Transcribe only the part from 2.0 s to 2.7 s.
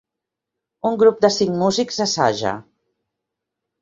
assaja.